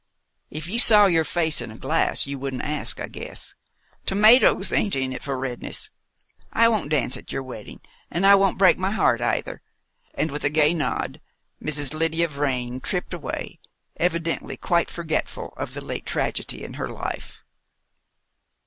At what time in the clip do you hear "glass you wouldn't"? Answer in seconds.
1.77-2.63